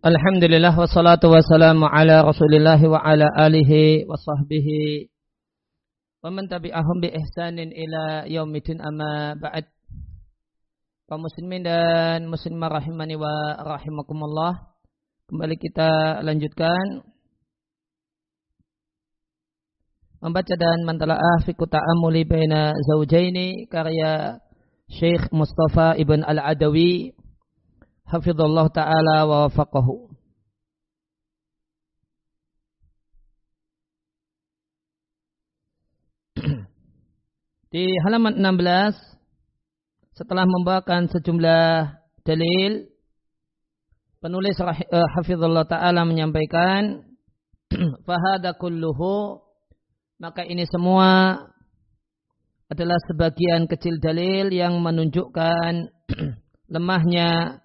[0.00, 5.12] Alhamdulillah wassalatu wassalamu ala Rasulillah wa ala alihi wa sahbihi
[6.24, 9.68] wa man tabi'ahum bi ihsanin ila yaumidin amma ba'd.
[11.04, 14.72] Kaum muslimin dan muslimah rahimani wa rahimakumullah.
[15.28, 17.04] Kembali kita lanjutkan
[20.24, 24.40] membaca dan mentalaah fi ta'ammuli baina zaujaini karya
[24.88, 27.19] Syekh Mustafa Ibn Al-Adawi
[28.10, 30.10] hafizallah taala wa wafaqahu.
[37.72, 38.98] Di halaman 16
[40.18, 41.96] setelah membawakan sejumlah
[42.26, 42.90] dalil
[44.20, 47.06] penulis uh, hafizallah taala menyampaikan
[48.06, 49.40] fahada kulluhu
[50.20, 51.40] maka ini semua
[52.68, 55.88] adalah sebagian kecil dalil yang menunjukkan
[56.74, 57.59] lemahnya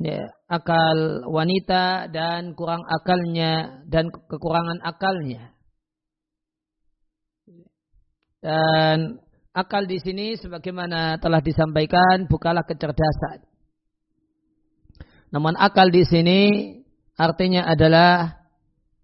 [0.00, 5.54] ya, akal wanita dan kurang akalnya dan kekurangan akalnya.
[8.44, 9.24] Dan
[9.56, 13.40] akal di sini sebagaimana telah disampaikan bukanlah kecerdasan.
[15.32, 16.40] Namun akal di sini
[17.16, 18.38] artinya adalah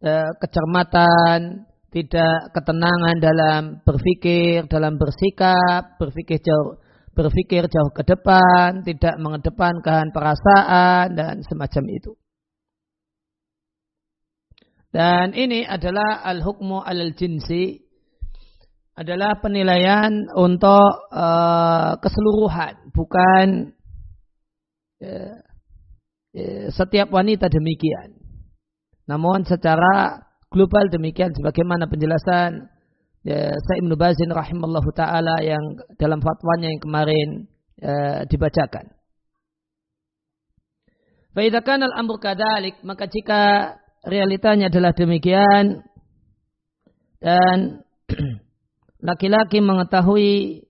[0.05, 6.79] eh, kecermatan, tidak ketenangan dalam berpikir, dalam bersikap, berpikir jauh
[7.15, 12.13] berpikir jauh ke depan, tidak mengedepankan perasaan dan semacam itu.
[14.91, 17.79] Dan ini adalah al-hukmu al-jinsi
[18.99, 23.71] adalah penilaian untuk uh, keseluruhan, bukan
[25.01, 25.37] uh,
[26.75, 28.19] setiap wanita demikian.
[29.07, 32.71] Namun secara global demikian sebagaimana penjelasan
[33.25, 37.29] ya, Sa'id Ibn Bazin rahimallahu taala yang dalam fatwanya yang kemarin
[37.77, 38.93] ya, dibacakan.
[41.31, 45.87] Faidakan al-amr kadalik, maka jika realitanya adalah demikian
[47.23, 47.87] dan
[49.09, 50.67] laki-laki mengetahui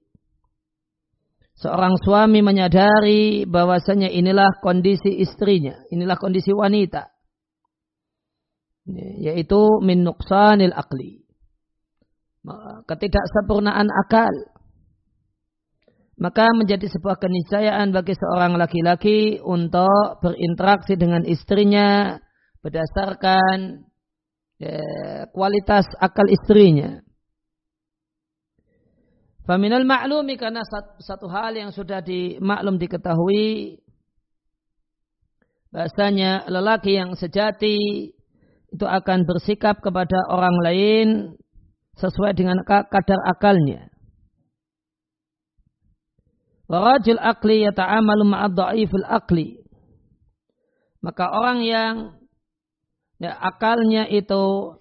[1.57, 7.09] seorang suami menyadari bahwasanya inilah kondisi istrinya, inilah kondisi wanita.
[9.23, 11.20] Yaitu min nuqsanil akli
[12.89, 14.33] ketidaksempurnaan akal
[16.21, 22.21] maka menjadi sebuah keniscayaan bagi seorang laki-laki untuk berinteraksi dengan istrinya
[22.61, 23.89] berdasarkan
[24.61, 24.85] ya,
[25.33, 27.01] kualitas akal istrinya.
[29.49, 30.61] Faminal maklumi karena
[31.01, 33.81] satu hal yang sudah dimaklum diketahui
[35.73, 38.13] bahasanya lelaki yang sejati
[38.71, 41.09] itu akan bersikap kepada orang lain
[42.01, 43.93] sesuai dengan kadar akalnya.
[46.71, 49.59] Warajul akli yata'amalu ma'ad da'ifil akli.
[51.03, 51.95] Maka orang yang
[53.19, 54.79] ya, akalnya itu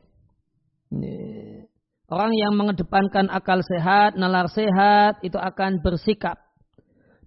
[0.94, 1.66] ya,
[2.14, 6.38] orang yang mengedepankan akal sehat, nalar sehat itu akan bersikap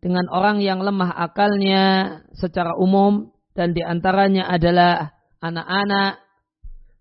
[0.02, 6.22] dengan orang yang lemah akalnya secara umum dan di antaranya adalah anak-anak,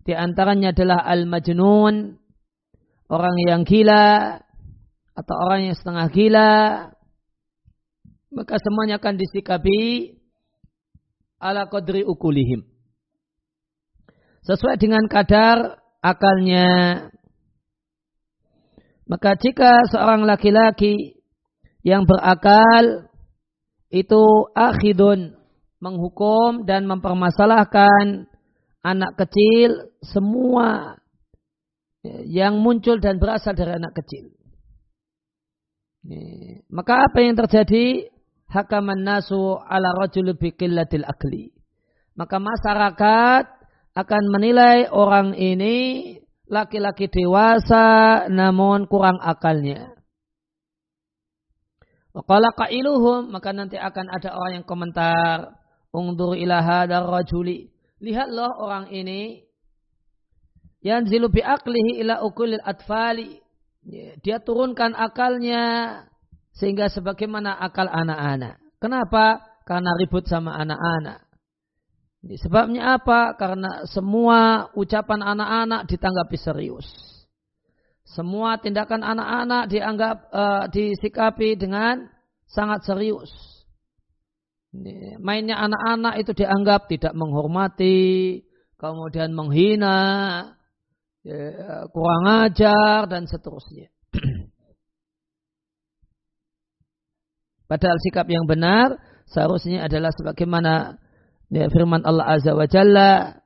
[0.02, 2.21] di antaranya adalah al-majnun,
[3.12, 4.40] orang yang gila
[5.12, 6.52] atau orang yang setengah gila
[8.32, 10.16] maka semuanya akan disikapi
[11.36, 12.64] ala qadri ukulihim.
[14.42, 16.68] Sesuai dengan kadar akalnya.
[19.04, 21.20] Maka jika seorang laki-laki
[21.84, 23.12] yang berakal
[23.92, 24.24] itu
[24.56, 25.36] akhidun
[25.82, 28.24] menghukum dan mempermasalahkan
[28.80, 30.96] anak kecil semua
[32.26, 34.34] yang muncul dan berasal dari anak kecil.
[36.70, 38.10] Maka apa yang terjadi?
[38.52, 41.56] Hakaman nasu ala rajul biqillatil akli.
[42.12, 43.44] Maka masyarakat
[43.96, 45.76] akan menilai orang ini
[46.52, 49.96] laki-laki dewasa namun kurang akalnya.
[52.12, 55.56] Wakala kailuhum maka nanti akan ada orang yang komentar,
[55.96, 57.72] ungdur ilaha dar rajuli.
[58.04, 59.48] Lihatlah orang ini
[60.82, 63.40] yanzilu bi aklihi ila ukulil atfali.
[63.82, 65.62] Ya, dia turunkan akalnya
[66.54, 68.60] sehingga sebagaimana akal anak-anak.
[68.78, 69.42] Kenapa?
[69.66, 71.22] Karena ribut sama anak-anak.
[72.22, 73.34] Sebabnya apa?
[73.34, 76.86] Karena semua ucapan anak-anak ditanggapi serius.
[78.06, 82.06] Semua tindakan anak-anak dianggap uh, disikapi dengan
[82.46, 83.30] sangat serius.
[85.18, 88.40] Mainnya anak-anak itu dianggap tidak menghormati,
[88.78, 89.98] kemudian menghina,
[91.26, 93.90] ya, kurang ajar dan seterusnya.
[97.70, 101.02] Padahal sikap yang benar seharusnya adalah sebagaimana
[101.52, 103.44] Ya, firman Allah Azza wa Jalla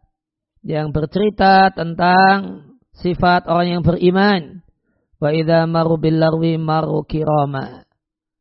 [0.63, 2.63] yang bercerita tentang
[2.95, 4.63] sifat orang yang beriman.
[5.19, 7.83] Wa idza maru bil larwi maru kirama.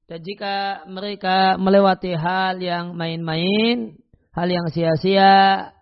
[0.05, 3.97] Dan jika mereka melewati hal yang main-main,
[4.37, 5.73] hal yang sia-sia,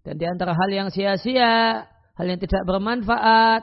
[0.00, 1.84] dan di antara hal yang sia-sia,
[2.18, 3.62] hal yang tidak bermanfaat,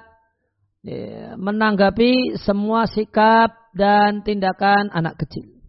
[0.88, 5.60] ya, menanggapi semua sikap dan tindakan anak kecil.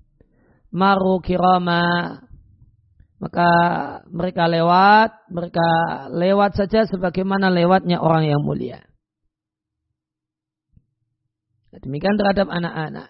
[0.70, 2.22] Maru kirama,
[3.18, 3.50] maka
[4.06, 5.68] mereka lewat, mereka
[6.14, 8.86] lewat saja sebagaimana lewatnya orang yang mulia.
[11.76, 13.08] Demikian terhadap anak-anak.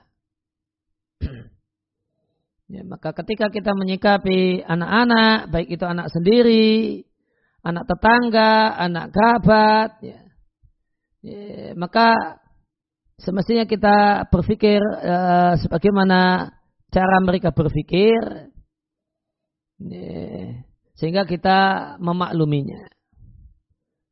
[2.75, 7.06] ya, maka ketika kita menyikapi anak-anak, baik itu anak sendiri,
[7.66, 10.20] anak tetangga, anak kerabat, ya,
[11.26, 12.38] ya, maka
[13.18, 16.52] semestinya kita berpikir uh, sebagaimana
[16.94, 18.46] cara mereka berpikir,
[19.82, 20.22] ya,
[20.94, 21.58] sehingga kita
[21.98, 22.86] memakluminya.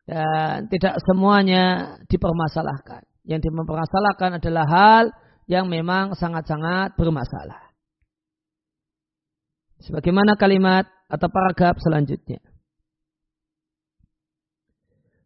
[0.05, 3.09] Dan tidak semuanya dipermasalahkan.
[3.25, 5.05] Yang dipermasalahkan adalah hal
[5.49, 7.73] yang memang sangat-sangat bermasalah.
[9.81, 12.41] Sebagaimana kalimat atau paragraf selanjutnya.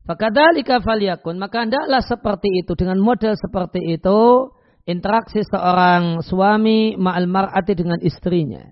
[0.08, 1.36] Fakadalika faliyakun.
[1.36, 2.72] Maka hendaklah seperti itu.
[2.72, 4.48] Dengan model seperti itu.
[4.88, 8.64] Interaksi seorang suami ma'al mar'ati dengan istrinya.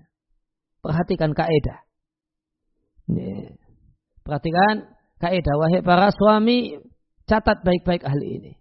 [0.81, 1.85] Perhatikan kaidah.
[4.25, 4.89] Perhatikan
[5.21, 5.55] kaidah.
[5.61, 6.81] Wahai para suami.
[7.29, 8.57] Catat baik-baik hal ini.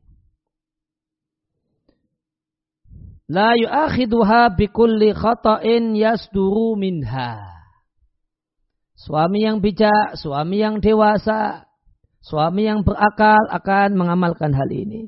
[3.26, 7.43] La yu'akhiduha bikulli khata'in yasduru minha.
[8.94, 11.66] Suami yang bijak, suami yang dewasa,
[12.26, 15.06] Suami yang berakal akan mengamalkan hal ini.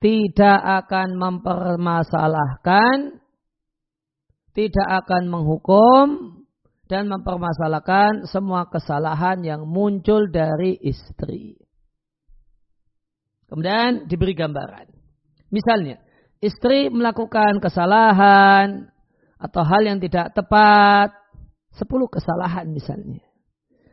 [0.00, 3.20] Tidak akan mempermasalahkan,
[4.56, 6.32] tidak akan menghukum,
[6.88, 11.56] dan mempermasalahkan semua kesalahan yang muncul dari istri.
[13.48, 14.88] Kemudian diberi gambaran.
[15.52, 16.00] Misalnya,
[16.40, 18.88] istri melakukan kesalahan
[19.36, 21.12] atau hal yang tidak tepat,
[21.76, 23.20] sepuluh kesalahan misalnya.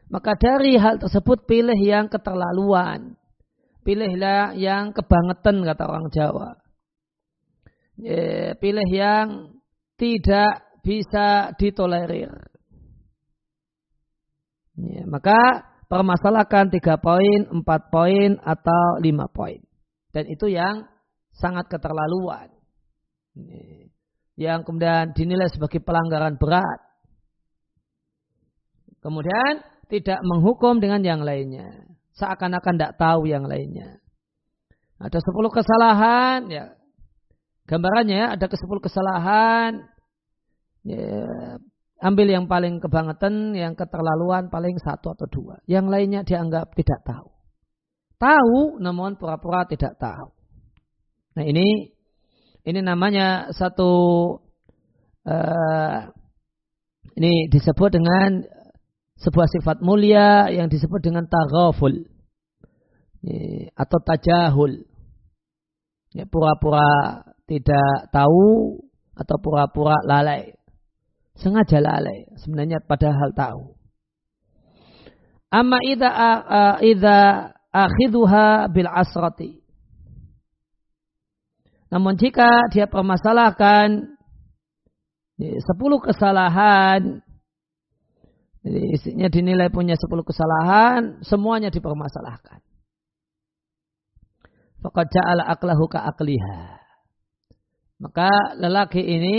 [0.10, 3.14] Maka dari hal tersebut pilih yang keterlaluan.
[3.86, 6.50] Pilihlah yang kebangetan kata orang Jawa.
[8.58, 9.54] pilih yang
[10.00, 12.32] tidak bisa ditolerir.
[15.12, 19.60] maka permasalahkan tiga poin, empat poin, atau lima poin.
[20.16, 20.88] Dan itu yang
[21.36, 22.48] sangat keterlaluan.
[24.40, 26.80] Yang kemudian dinilai sebagai pelanggaran berat.
[29.04, 31.90] Kemudian tidak menghukum dengan yang lainnya.
[32.14, 33.98] Seakan-akan tidak tahu yang lainnya.
[35.02, 36.78] Ada sepuluh kesalahan, ya.
[37.66, 39.82] Gambarannya ya, ada ke sepuluh kesalahan.
[40.84, 41.26] Ya,
[42.00, 45.56] ambil yang paling kebangetan, yang keterlaluan paling satu atau dua.
[45.66, 47.30] Yang lainnya dianggap tidak tahu.
[48.20, 50.30] Tahu, namun pura-pura tidak tahu.
[51.40, 51.96] Nah ini,
[52.68, 53.92] ini namanya satu,
[55.24, 56.00] uh,
[57.16, 58.44] ini disebut dengan
[59.20, 62.08] sebuah sifat mulia yang disebut dengan taghaful
[63.76, 64.88] atau tajahul.
[66.16, 68.80] Ya, pura-pura tidak tahu
[69.14, 70.56] atau pura-pura lalai.
[71.38, 73.76] Sengaja lalai, sebenarnya padahal tahu.
[75.52, 76.10] Amma idza
[76.84, 77.18] idza
[77.72, 79.62] akhidhuha bil asrati.
[81.90, 84.14] Namun jika dia permasalahkan
[85.40, 87.26] sepuluh kesalahan
[88.60, 92.60] jadi istrinya dinilai punya 10 kesalahan, semuanya dipermasalahkan.
[94.84, 96.80] Fakat ja'ala aklahu ka akliha.
[98.00, 99.38] Maka lelaki ini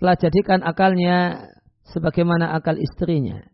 [0.00, 1.48] telah jadikan akalnya
[1.92, 3.44] sebagaimana akal istrinya.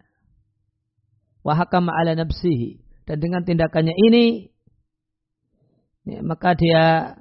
[1.42, 2.82] Wahakama ala nafsihi.
[3.06, 4.54] Dan dengan tindakannya ini,
[6.06, 7.18] ya, maka dia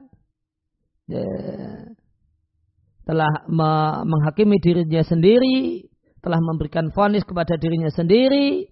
[1.10, 1.26] ya,
[3.10, 3.34] telah
[4.06, 5.89] menghakimi dirinya sendiri
[6.20, 8.68] telah memberikan vonis kepada dirinya sendiri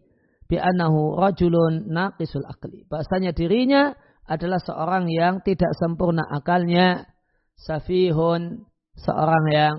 [0.48, 2.88] bi'annahu rajulun naqisul akli.
[2.88, 3.92] Bahasanya dirinya
[4.28, 7.08] adalah seorang yang tidak sempurna akalnya,
[7.56, 8.68] safihun,
[9.00, 9.76] seorang yang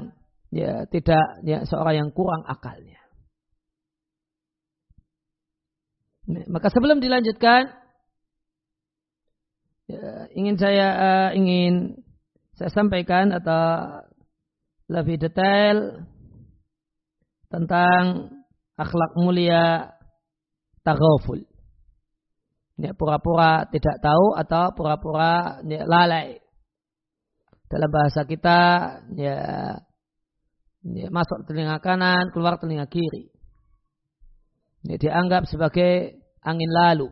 [0.49, 2.97] ya tidak ya seorang yang kurang akalnya.
[6.29, 7.73] Maka sebelum dilanjutkan
[9.89, 12.05] ya, ingin saya uh, ingin
[12.53, 14.05] saya sampaikan atau
[14.93, 16.05] lebih detail
[17.49, 18.33] tentang
[18.77, 19.93] akhlak mulia
[20.85, 21.43] taghaful.
[22.79, 26.39] Ya, pura-pura tidak tahu atau pura-pura ya, lalai.
[27.69, 28.61] Dalam bahasa kita,
[29.19, 29.39] ya,
[30.87, 33.29] ya, masuk telinga kanan, keluar telinga kiri.
[34.87, 37.11] Ini dianggap sebagai angin lalu.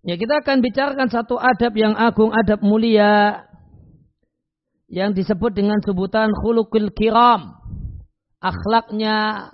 [0.00, 3.44] Ya kita akan bicarakan satu adab yang agung, adab mulia
[4.90, 7.54] yang disebut dengan sebutan khulukul kiram.
[8.42, 9.48] Akhlaknya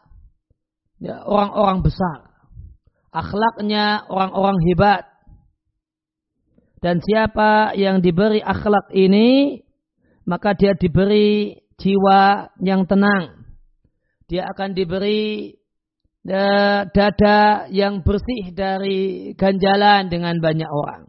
[0.96, 2.32] ya, orang-orang besar.
[3.12, 5.04] Akhlaknya orang-orang hebat.
[6.80, 9.60] Dan siapa yang diberi akhlak ini,
[10.24, 13.44] maka dia diberi jiwa yang tenang.
[14.28, 15.52] Dia akan diberi
[16.26, 21.06] dada yang bersih dari ganjalan dengan banyak orang.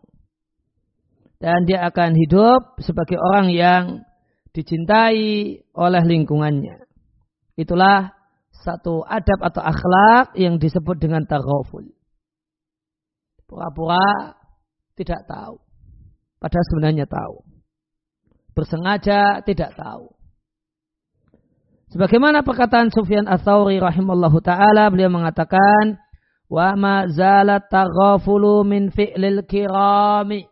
[1.37, 4.06] Dan dia akan hidup sebagai orang yang
[4.51, 6.87] dicintai oleh lingkungannya.
[7.57, 8.13] Itulah
[8.51, 11.85] satu adab atau akhlak yang disebut dengan taghaful.
[13.47, 14.35] Pura-pura
[14.97, 15.61] tidak tahu.
[16.37, 17.41] Padahal sebenarnya tahu.
[18.53, 20.17] Bersengaja tidak tahu.
[21.87, 25.95] Sebagaimana perkataan Sufyan Ats-Tsauri rahimallahu taala beliau mengatakan
[26.51, 30.43] wa ma zalat taghafulu min fi'lil kirami.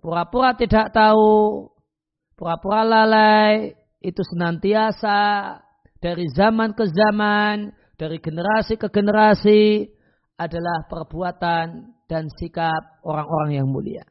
[0.00, 1.68] Pura-pura tidak tahu,
[2.34, 5.56] pura-pura lalai itu senantiasa
[6.02, 9.86] dari zaman ke zaman, dari generasi ke generasi
[10.36, 14.02] adalah perbuatan dan sikap orang-orang yang mulia.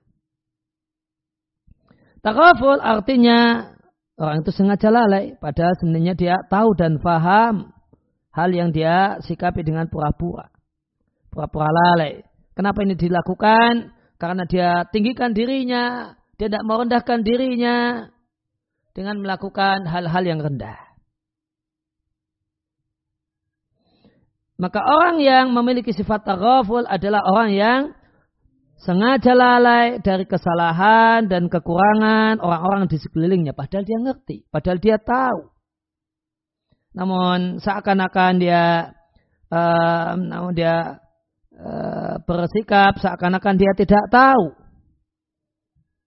[2.22, 3.72] Takaful artinya
[4.22, 7.74] Orang itu sengaja lalai, padahal sebenarnya dia tahu dan faham
[8.30, 10.46] hal yang dia sikapi dengan pura-pura.
[11.34, 12.22] Pura-pura lalai.
[12.54, 13.90] Kenapa ini dilakukan?
[14.22, 18.06] Karena dia tinggikan dirinya, dia tidak merendahkan dirinya
[18.94, 20.78] dengan melakukan hal-hal yang rendah.
[24.62, 27.82] Maka orang yang memiliki sifat taghaful adalah orang yang
[28.86, 33.58] sengaja lalai dari kesalahan dan kekurangan orang-orang di sekelilingnya.
[33.58, 35.50] Padahal dia ngerti, padahal dia tahu.
[36.94, 38.94] Namun seakan-akan dia,
[39.50, 41.02] uh, namun dia
[42.26, 44.56] bersikap seakan-akan dia tidak tahu.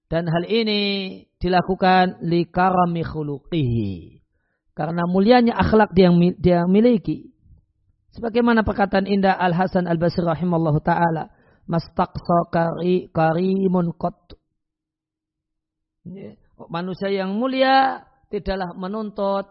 [0.09, 4.21] Dan hal ini dilakukan li karami khuluqihi.
[4.75, 7.31] Karena mulianya akhlak dia, dia miliki.
[8.15, 11.35] Sebagaimana perkataan indah Al Hasan Al Basri rahimallahu taala,
[11.67, 14.39] mastaqsa kari, karimun kot.
[16.71, 19.51] Manusia yang mulia tidaklah menuntut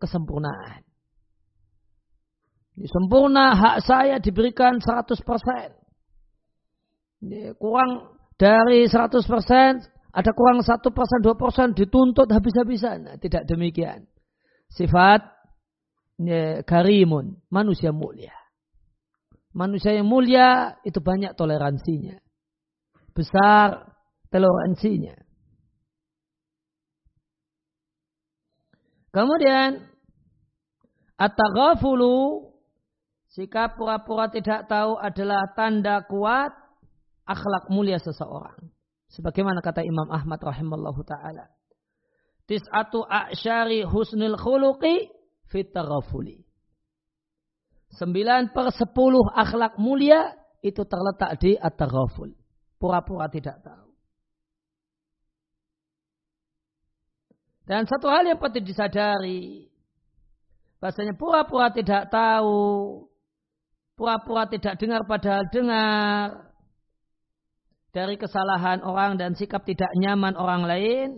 [0.00, 0.87] kesempurnaan.
[2.86, 5.18] Sempurna hak saya diberikan 100%.
[7.58, 9.18] Kurang dari 100%,
[10.14, 12.98] ada kurang 1%, 2% dituntut habis-habisan.
[13.02, 14.06] Nah, tidak demikian.
[14.70, 15.26] Sifat
[16.62, 18.36] karimun, manusia mulia.
[19.50, 22.14] Manusia yang mulia itu banyak toleransinya.
[23.10, 23.90] Besar
[24.30, 25.18] toleransinya.
[29.10, 29.88] Kemudian
[31.18, 32.47] at-taghafulu
[33.32, 36.52] sikap pura-pura tidak tahu adalah tanda kuat
[37.28, 38.56] akhlak mulia seseorang.
[39.08, 41.48] Sebagaimana kata Imam Ahmad rahimallahu taala.
[42.48, 45.08] Tis'atu a'syari husnul khuluqi
[45.48, 45.72] fit.
[47.88, 52.32] Sembilan per sepuluh akhlak mulia itu terletak di at-taghaful.
[52.76, 53.88] Pura-pura tidak tahu.
[57.68, 59.68] Dan satu hal yang patut disadari.
[60.80, 63.04] Bahasanya pura-pura tidak tahu.
[63.98, 66.54] Pura-pura tidak dengar padahal dengar.
[67.90, 71.08] Dari kesalahan orang dan sikap tidak nyaman orang lain.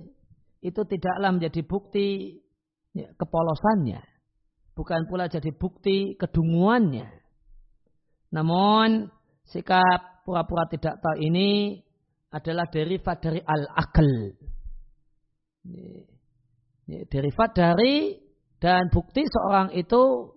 [0.64, 2.40] Itu tidaklah menjadi bukti
[2.96, 4.00] ya, kepolosannya
[4.80, 7.04] bukan pula jadi bukti kedunguannya.
[8.32, 9.12] Namun
[9.44, 11.76] sikap pura-pura tidak tahu ini
[12.32, 14.10] adalah derivat dari al-akal.
[16.88, 18.16] Derivat dari
[18.56, 20.32] dan bukti seorang itu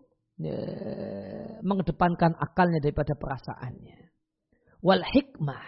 [1.64, 4.12] mengedepankan akalnya daripada perasaannya.
[4.84, 5.64] Wal hikmah.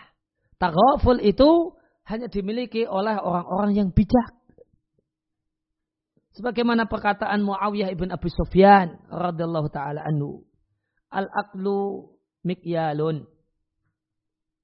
[0.60, 1.76] Taghaful itu
[2.08, 4.36] hanya dimiliki oleh orang-orang yang bijak.
[6.36, 10.44] Sebagaimana perkataan Muawiyah ibn Abi Sufyan radhiyallahu taala anhu.
[11.08, 12.12] Al-aqlu
[12.44, 13.24] mikyalun.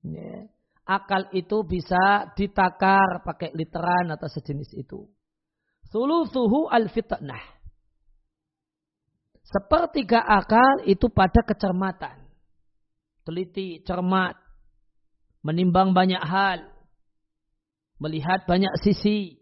[0.04, 0.52] Ya.
[0.84, 5.08] Akal itu bisa ditakar pakai literan atau sejenis itu.
[5.88, 7.61] Sulusuhu al-fitnah.
[9.52, 12.24] Sepertiga akal itu pada kecermatan.
[13.28, 14.40] Teliti, cermat.
[15.44, 16.72] Menimbang banyak hal.
[18.00, 19.42] Melihat banyak sisi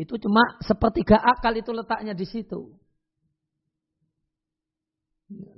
[0.00, 2.72] itu cuma sepertiga akal itu letaknya di situ.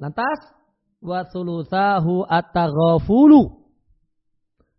[0.02, 0.50] Lantas
[0.98, 3.62] wasulusahu ataghafulu.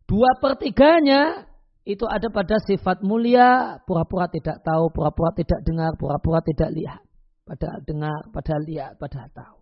[0.03, 1.47] Dua pertiganya
[1.87, 7.03] itu ada pada sifat mulia, pura-pura tidak tahu, pura-pura tidak dengar, pura-pura tidak lihat.
[7.43, 9.57] Padahal dengar, padahal lihat, padahal tahu.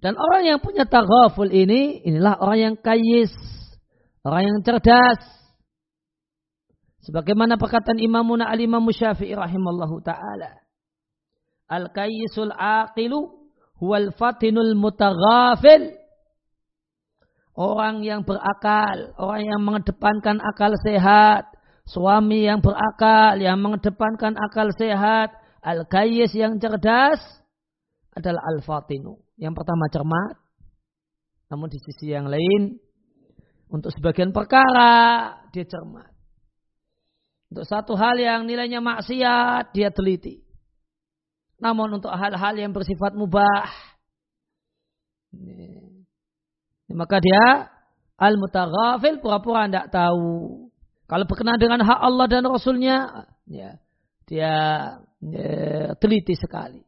[0.00, 3.32] Dan orang yang punya taghaful ini, inilah orang yang kayis,
[4.24, 5.20] orang yang cerdas.
[7.04, 10.58] Sebagaimana perkataan Imamuna al-Imam Syafi'i rahimallahu ta'ala.
[11.70, 15.94] Al-kayisul aqilu huwal fatinul mutaghafil
[17.56, 21.48] orang yang berakal, orang yang mengedepankan akal sehat,
[21.86, 27.22] suami yang berakal, yang mengedepankan akal sehat, al-kayyis yang cerdas
[28.12, 29.22] adalah al-fatinu.
[29.38, 30.34] Yang pertama cermat,
[31.52, 32.76] namun di sisi yang lain,
[33.70, 36.10] untuk sebagian perkara dia cermat.
[37.46, 40.42] Untuk satu hal yang nilainya maksiat, dia teliti.
[41.62, 43.70] Namun untuk hal-hal yang bersifat mubah,
[46.90, 47.70] maka dia
[48.18, 50.65] al-mutaghafil pura-pura tidak tahu.
[51.06, 53.78] Kalau berkenaan dengan hak Allah dan Rasulnya, ya,
[54.26, 54.52] dia
[55.22, 56.82] ya, teliti sekali.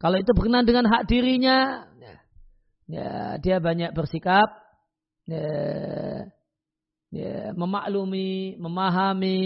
[0.00, 2.16] Kalau itu berkenaan dengan hak dirinya, ya,
[2.88, 4.48] ya, dia banyak bersikap
[5.28, 5.46] ya,
[7.12, 9.44] ya, memaklumi, memahami,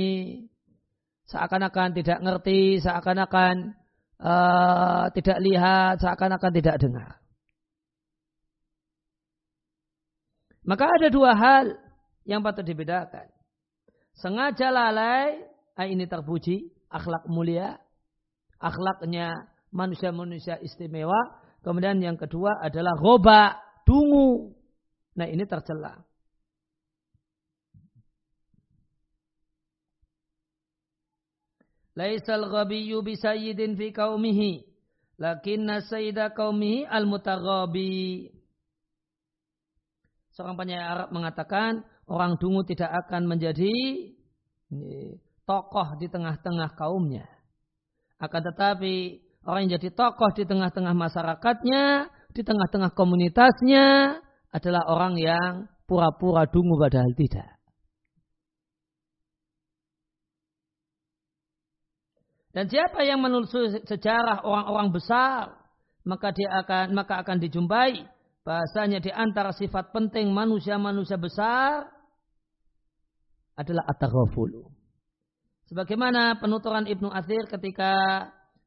[1.27, 3.75] seakan-akan tidak ngerti, seakan-akan
[4.23, 7.19] uh, tidak lihat, seakan-akan tidak dengar.
[10.67, 11.79] Maka ada dua hal
[12.27, 13.36] yang patut dibedakan.
[14.17, 15.45] Sengaja lalai,
[15.77, 17.77] ah, ini terpuji, akhlak mulia,
[18.57, 21.45] akhlaknya manusia-manusia istimewa.
[21.61, 24.57] Kemudian yang kedua adalah roba, dungu.
[25.21, 26.01] Nah ini tercela.
[31.97, 34.77] Laisal ghabiyyu bisayyidin fi qaumihi
[35.17, 38.33] lakinna sayyida qaumihi al-mutaghabi.
[40.37, 43.75] Seorang penyair Arab mengatakan orang dungu tidak akan menjadi
[45.47, 47.27] tokoh di tengah-tengah kaumnya.
[48.19, 54.19] Akan tetapi orang yang jadi tokoh di tengah-tengah masyarakatnya, di tengah-tengah komunitasnya
[54.51, 55.53] adalah orang yang
[55.87, 57.57] pura-pura dungu padahal tidak.
[62.57, 65.61] Dan siapa yang menelusuri sejarah orang-orang besar,
[66.09, 68.09] maka dia akan maka akan dijumpai
[68.47, 71.85] bahasanya di antara sifat penting manusia-manusia besar
[73.57, 74.69] adalah at-taghafulu.
[75.67, 77.97] Sebagaimana penuturan Ibnu Athir ketika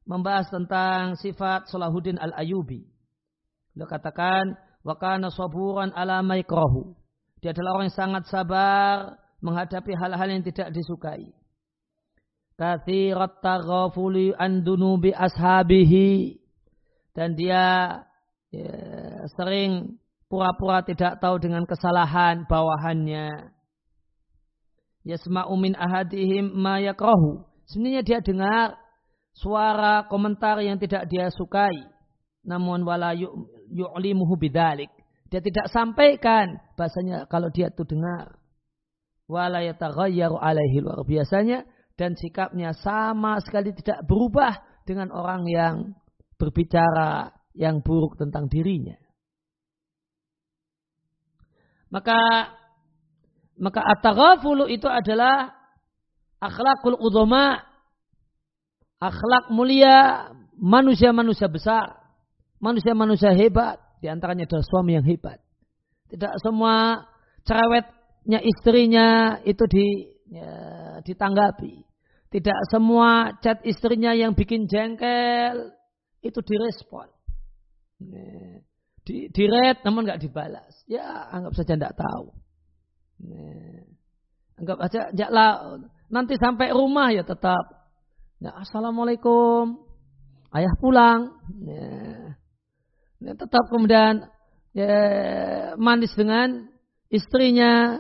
[0.04, 2.84] membahas tentang sifat Salahuddin Al-Ayubi.
[3.72, 6.98] Beliau katakan, wa kana saburan ala maikrahu.
[7.40, 11.32] Dia adalah orang yang sangat sabar menghadapi hal-hal yang tidak disukai.
[12.60, 16.36] Kathirat taghafuli an dunubi ashabihi.
[17.16, 17.96] Dan dia
[18.52, 18.72] ya,
[19.40, 19.96] sering
[20.28, 23.56] pura-pura tidak tahu dengan kesalahan bawahannya.
[25.10, 27.42] Yasma'u min ahadihim ma yakrahu.
[27.66, 28.78] Sebenarnya dia dengar
[29.34, 31.74] suara komentar yang tidak dia sukai.
[32.46, 34.94] Namun wala yu'limuhu bidalik.
[35.30, 38.38] Dia tidak sampaikan bahasanya kalau dia itu dengar.
[39.30, 44.58] Wala yataghayyaru alaihi luar biasanya dan sikapnya sama sekali tidak berubah
[44.90, 45.76] dengan orang yang
[46.42, 48.98] berbicara yang buruk tentang dirinya.
[51.94, 52.18] Maka
[53.60, 55.52] maka at-taghafulu itu adalah
[56.40, 57.60] akhlakul udhama,
[59.04, 62.00] akhlak mulia manusia-manusia besar,
[62.64, 65.44] manusia-manusia hebat, di antaranya adalah suami yang hebat.
[66.08, 67.04] Tidak semua
[67.44, 69.88] cerewetnya istrinya itu di,
[70.32, 70.54] ya,
[71.04, 71.84] ditanggapi.
[72.30, 75.74] Tidak semua chat istrinya yang bikin jengkel
[76.24, 77.10] itu direspon.
[79.04, 79.44] Di, di
[79.84, 80.86] namun nggak dibalas.
[80.86, 82.32] Ya anggap saja tidak tahu.
[84.60, 85.80] Anggap aja jaklah
[86.12, 87.90] nanti sampai rumah ya tetap.
[88.40, 89.84] Ya, Assalamualaikum.
[90.56, 91.36] Ayah pulang.
[91.64, 92.36] Ya.
[93.20, 94.32] Ya, tetap kemudian
[94.72, 94.96] ya,
[95.76, 96.72] manis dengan
[97.12, 98.00] istrinya.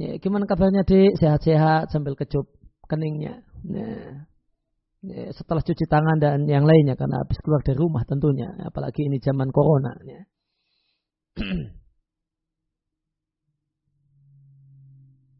[0.00, 1.20] Ya, gimana kabarnya dik?
[1.20, 2.48] Sehat-sehat sambil kecup
[2.88, 3.44] keningnya.
[3.68, 4.28] Ya
[5.02, 9.22] ya, setelah cuci tangan dan yang lainnya karena habis keluar dari rumah tentunya apalagi ini
[9.22, 10.22] zaman corona ya.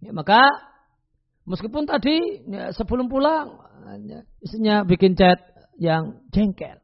[0.03, 0.41] ya maka
[1.49, 3.59] meskipun tadi ya, sebelum pulang
[4.05, 5.39] ya, istrinya bikin chat
[5.79, 6.79] yang jengkel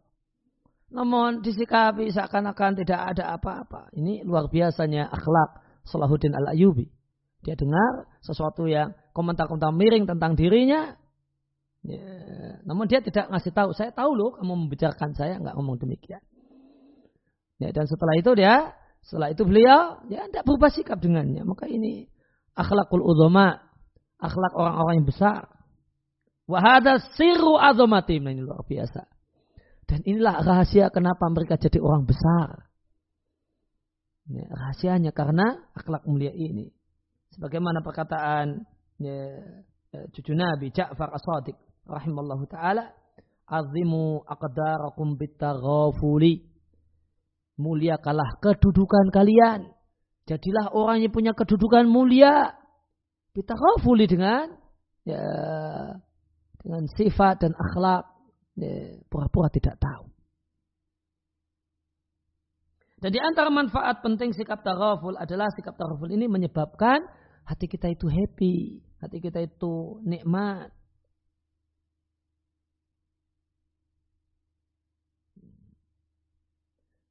[0.94, 6.88] namun disikapi seakan-akan tidak ada apa-apa ini luar biasanya akhlak Salahuddin al-Ayubi
[7.44, 10.96] dia dengar sesuatu yang komentar-komentar miring tentang dirinya
[11.84, 12.00] Ya,
[12.64, 13.76] namun dia tidak ngasih tahu.
[13.76, 16.24] Saya tahu loh kamu membicarakan saya nggak ngomong demikian.
[17.60, 18.72] Ya, dan setelah itu dia
[19.04, 21.44] Setelah itu beliau ya tidak berubah sikap dengannya.
[21.44, 22.08] Maka ini
[22.54, 23.60] akhlakul udhama,
[24.18, 25.50] akhlak orang-orang yang besar.
[26.44, 28.24] Wahada siru azomatim.
[28.24, 29.08] Nah, ini luar biasa.
[29.84, 32.72] Dan inilah rahasia kenapa mereka jadi orang besar.
[34.24, 36.72] Ya, rahasianya karena akhlak mulia ini.
[37.36, 38.64] Sebagaimana perkataan
[38.96, 39.36] ya,
[39.92, 42.96] ya, cucu Nabi Ja'far as-Sadiq rahimallahu taala,
[43.44, 46.48] "Azimu aqdarakum bitaghafuli."
[47.60, 49.73] Muliakalah kedudukan kalian.
[50.24, 52.56] Jadilah orang yang punya kedudukan mulia.
[53.34, 54.46] Bitaghafuli dengan
[55.02, 55.26] ya,
[56.62, 58.06] dengan sifat dan akhlak
[58.54, 60.06] ya, pura-pura tidak tahu.
[63.04, 67.04] Dan di antara manfaat penting sikap taraful adalah sikap taraful ini menyebabkan
[67.44, 70.72] hati kita itu happy, hati kita itu nikmat.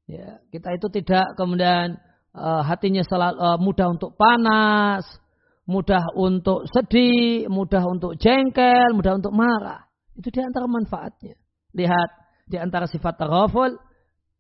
[0.10, 2.02] Ya, kita itu tidak kemudian
[2.34, 5.06] uh, hatinya selalu uh, mudah untuk panas,
[5.64, 9.88] mudah untuk sedih, mudah untuk jengkel, mudah untuk marah.
[10.14, 11.40] Itu di antara manfaatnya.
[11.74, 12.10] Lihat
[12.46, 13.74] di antara sifat taraful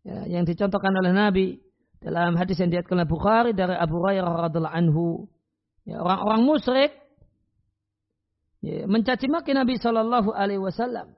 [0.05, 1.57] ya, yang dicontohkan oleh Nabi
[2.03, 5.31] dalam hadis yang diatkan oleh Bukhari dari Abu Hurairah radhiallahu anhu.
[5.87, 6.91] Ya, orang-orang musyrik
[8.63, 11.11] ya, mencaci maki Nabi Shallallahu Alaihi Wasallam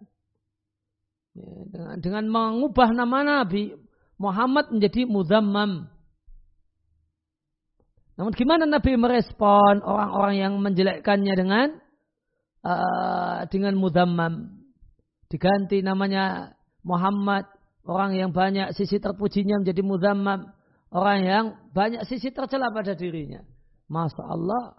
[1.38, 3.74] ya, dengan, dengan mengubah nama Nabi
[4.18, 5.95] Muhammad menjadi Muzammam.
[8.16, 11.68] Namun gimana Nabi merespon orang-orang yang menjelekkannya dengan
[12.64, 14.64] uh, dengan Muzammam?
[15.28, 17.44] Diganti namanya Muhammad
[17.86, 20.50] Orang yang banyak sisi terpujinya menjadi muzammam.
[20.90, 23.46] Orang yang banyak sisi tercela pada dirinya.
[23.86, 24.74] Masya Allah.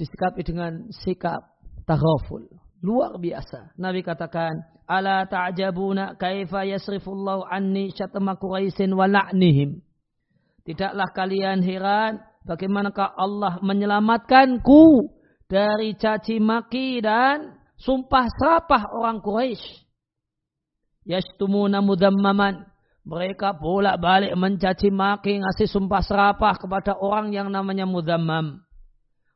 [0.00, 1.44] Disikapi dengan sikap
[1.84, 2.48] taghaful.
[2.80, 3.76] Luar biasa.
[3.76, 4.56] Nabi katakan,
[4.88, 9.84] Ala ta'jabuna kaifa yasrifullahu anni syatama Quraisyin wa la'nihim.
[10.64, 15.12] Tidaklah kalian heran bagaimanakah Allah menyelamatkanku
[15.44, 19.84] dari caci maki dan sumpah serapah orang Quraisy
[21.04, 22.64] yashtumuna mudammaman.
[23.04, 28.64] Mereka bolak-balik mencaci maki, ngasih sumpah serapah kepada orang yang namanya mudammam.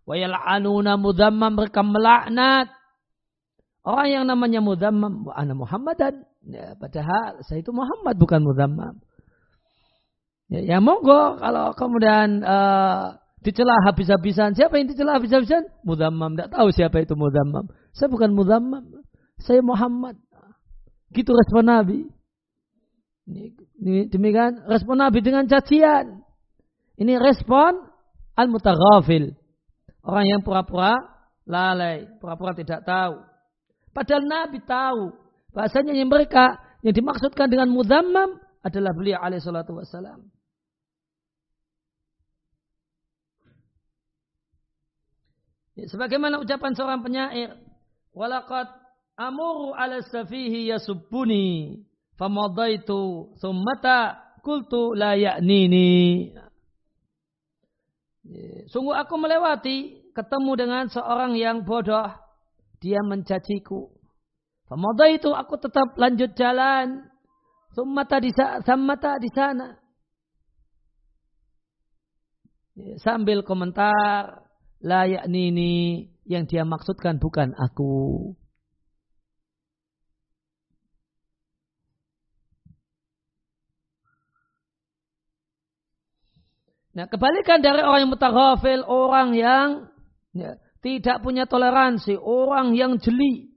[0.08, 2.72] Wa yal'anuna mudammam, mereka melaknat.
[3.84, 6.24] Orang yang namanya mudammam, wa ana Muhammadan.
[6.48, 9.04] Ya, padahal saya itu Muhammad bukan mudammam.
[10.48, 14.56] Ya, ya monggo kalau kemudian uh, dicela habis-habisan.
[14.56, 15.68] Siapa yang dicela habis-habisan?
[15.84, 16.34] Mudammam.
[16.34, 17.68] Tidak tahu siapa itu mudammam.
[17.92, 18.84] Saya bukan mudammam.
[19.38, 20.16] Saya Muhammad.
[21.12, 22.08] Gitu respon Nabi.
[23.28, 26.24] Ini, demikian respon Nabi dengan cacian.
[26.96, 27.76] Ini respon
[28.34, 29.36] al-mutaghafil.
[30.00, 30.96] Orang yang pura-pura
[31.44, 33.20] lalai, pura-pura tidak tahu.
[33.92, 35.12] Padahal Nabi tahu
[35.52, 40.24] bahasanya yang mereka yang dimaksudkan dengan mudammam adalah beliau alaihi salatu wassalam.
[45.86, 47.54] Sebagaimana ucapan seorang penyair,
[48.10, 48.66] walaqad
[49.14, 51.86] amuru ala safihi yasubbuni
[52.18, 56.34] famadaitu summata kultu la ya'nini.
[58.68, 62.10] Sungguh aku melewati ketemu dengan seorang yang bodoh.
[62.82, 63.88] Dia mencaciku.
[64.68, 67.08] Famadaitu aku tetap lanjut jalan.
[67.72, 68.30] Summata di
[68.66, 69.68] summata di sana.
[73.02, 74.47] Sambil komentar
[74.82, 78.34] la ya'nini yang dia maksudkan bukan aku
[86.98, 89.86] Nah, kebalikan dari orang yang mutaghafil, orang yang
[90.34, 93.54] ya, tidak punya toleransi, orang yang jeli,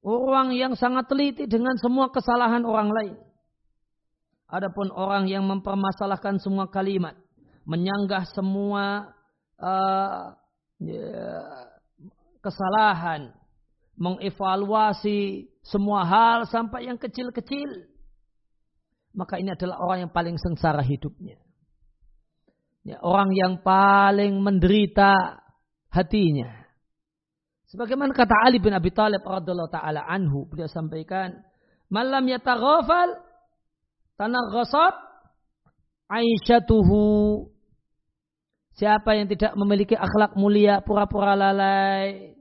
[0.00, 3.14] orang yang sangat teliti dengan semua kesalahan orang lain.
[4.48, 7.12] Adapun orang yang mempermasalahkan semua kalimat,
[7.68, 9.12] menyanggah semua
[9.60, 10.34] uh,
[10.80, 11.10] ya,
[12.44, 13.32] kesalahan,
[13.96, 17.90] mengevaluasi semua hal sampai yang kecil-kecil,
[19.16, 21.40] maka ini adalah orang yang paling sengsara hidupnya.
[22.86, 25.42] Ya, orang yang paling menderita
[25.90, 26.66] hatinya.
[27.66, 31.34] Sebagaimana kata Ali bin Abi Thalib radhiyallahu taala anhu, beliau sampaikan,
[31.90, 33.10] "Malam yataghafal
[34.14, 34.94] tanaghasat
[36.06, 37.55] aisyatuhu."
[38.76, 42.36] Siapa yang tidak memiliki akhlak mulia, pura-pura lalai,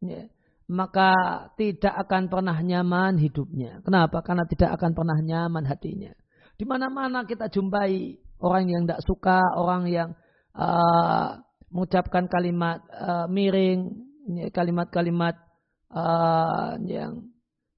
[0.00, 0.24] ya,
[0.72, 1.12] maka
[1.60, 3.84] tidak akan pernah nyaman hidupnya.
[3.84, 4.24] Kenapa?
[4.24, 6.08] Karena tidak akan pernah nyaman hatinya.
[6.56, 10.16] Di mana-mana kita jumpai orang yang tidak suka, orang yang
[10.56, 11.36] uh,
[11.68, 13.92] mengucapkan kalimat uh, miring,
[14.56, 15.36] kalimat-kalimat
[15.92, 17.28] uh, yang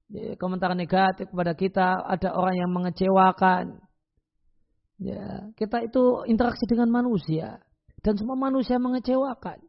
[0.07, 3.83] ya, komentar negatif kepada kita, ada orang yang mengecewakan.
[4.95, 7.66] Ya, kita itu interaksi dengan manusia
[8.07, 9.59] dan semua manusia mengecewakan.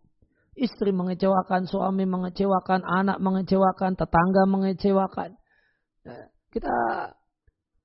[0.55, 5.35] Istri mengecewakan, suami mengecewakan, anak mengecewakan, tetangga mengecewakan.
[6.07, 6.75] Ya, kita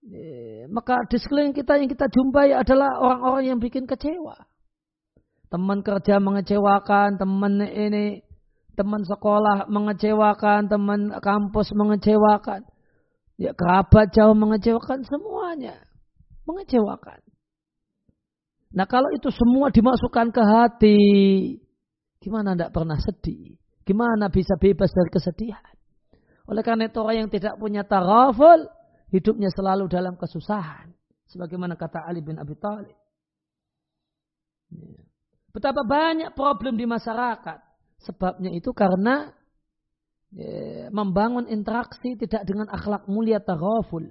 [0.06, 4.46] ya, maka di sekeliling kita yang kita jumpai adalah orang-orang yang bikin kecewa.
[5.50, 8.22] Teman kerja mengecewakan, teman ini
[8.78, 12.62] teman sekolah mengecewakan, teman kampus mengecewakan.
[13.42, 15.82] Ya kerabat jauh mengecewakan semuanya.
[16.46, 17.33] Mengecewakan.
[18.74, 21.00] Nah kalau itu semua dimasukkan ke hati,
[22.18, 23.54] gimana tidak pernah sedih?
[23.86, 25.76] Gimana bisa bebas dari kesedihan?
[26.50, 28.68] Oleh karena itu orang yang tidak punya taraful,
[29.14, 30.92] hidupnya selalu dalam kesusahan.
[31.30, 32.98] Sebagaimana kata Ali bin Abi Thalib.
[35.54, 37.60] Betapa banyak problem di masyarakat.
[38.04, 39.32] Sebabnya itu karena
[40.34, 44.04] ya, membangun interaksi tidak dengan akhlak mulia taraful.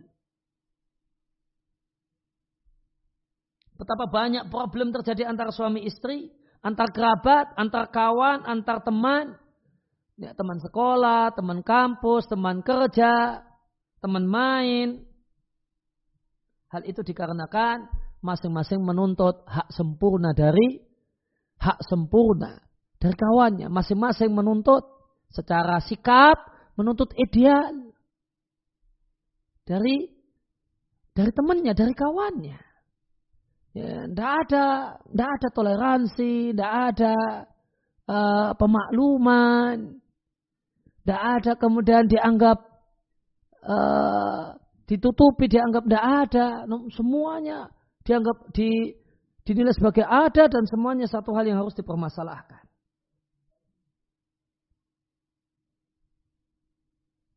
[3.82, 6.30] Betapa banyak problem terjadi antara suami istri,
[6.62, 9.34] antar kerabat, antar kawan, antar teman,
[10.14, 13.42] ya, teman sekolah, teman kampus, teman kerja,
[13.98, 15.02] teman main.
[16.70, 17.90] Hal itu dikarenakan
[18.22, 20.78] masing-masing menuntut hak sempurna dari
[21.58, 22.62] hak sempurna
[23.02, 23.66] dari kawannya.
[23.66, 24.86] Masing-masing menuntut
[25.26, 26.38] secara sikap,
[26.78, 27.90] menuntut ideal
[29.66, 30.06] dari
[31.18, 32.71] dari temannya, dari kawannya.
[33.72, 34.66] Ya, tidak ada,
[35.08, 37.16] tidak ada toleransi, tidak ada
[38.04, 39.96] uh, pemakluman,
[41.02, 42.58] tidak ada kemudian dianggap
[43.64, 46.46] uh, ditutupi, dianggap tidak ada,
[46.92, 48.92] semuanya dianggap di,
[49.46, 52.62] dinilai sebagai ada dan semuanya satu hal yang harus dipermasalahkan.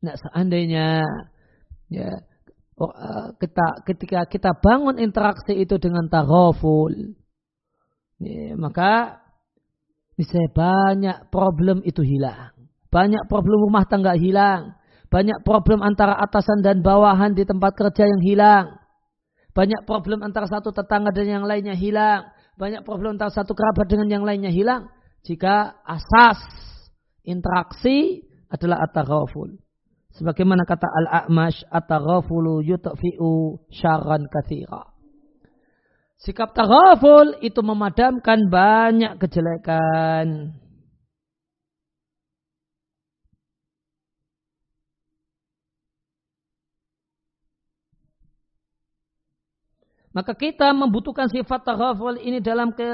[0.04, 1.02] Nah, seandainya
[1.90, 2.10] ya
[3.40, 6.92] kita ketika kita bangun interaksi itu dengan taraful
[8.20, 9.24] ya, maka
[10.16, 12.52] bisa banyak problem itu hilang.
[12.92, 14.76] Banyak problem rumah tangga hilang.
[15.12, 18.66] Banyak problem antara atasan dan bawahan di tempat kerja yang hilang.
[19.52, 22.28] Banyak problem antara satu tetangga dan yang lainnya hilang.
[22.56, 24.88] Banyak problem antara satu kerabat dengan yang lainnya hilang.
[25.24, 26.40] Jika asas
[27.24, 29.65] interaksi adalah at-taraful
[30.16, 34.88] Sebagaimana kata Al-A'mash, at-taghafulu yutfi'u syarran kathira.
[36.16, 40.56] Sikap taghaful itu memadamkan banyak kejelekan.
[50.16, 52.88] Maka kita membutuhkan sifat taghaful ini dalam ke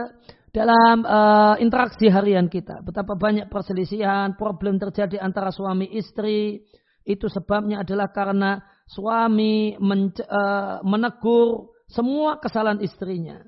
[0.50, 2.82] dalam uh, interaksi harian kita.
[2.82, 6.66] Betapa banyak perselisihan, problem terjadi antara suami istri,
[7.02, 13.42] itu sebabnya adalah karena suami uh, menegur semua kesalahan istrinya.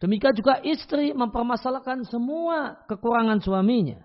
[0.00, 4.00] Demikian juga istri mempermasalahkan semua kekurangan suaminya.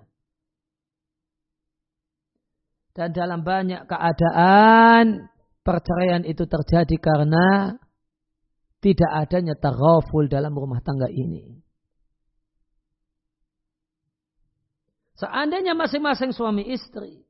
[2.96, 5.28] Dan dalam banyak keadaan
[5.64, 7.76] perceraian itu terjadi karena
[8.80, 11.64] tidak adanya taraful dalam rumah tangga ini.
[15.16, 17.25] Seandainya masing-masing suami istri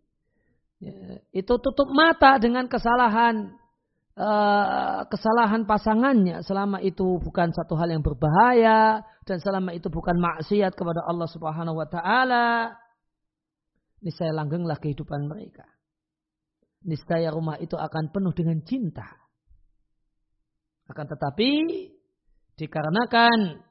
[0.84, 3.56] Ya, itu tutup mata dengan kesalahan
[4.20, 6.44] uh, kesalahan pasangannya.
[6.44, 11.80] Selama itu bukan satu hal yang berbahaya dan selama itu bukan maksiat kepada Allah Subhanahu
[11.80, 12.76] wa taala
[14.04, 15.64] niscaya langgenglah kehidupan mereka.
[16.86, 19.08] Niscaya rumah itu akan penuh dengan cinta.
[20.86, 21.66] Akan tetapi
[22.62, 23.64] dikarenakan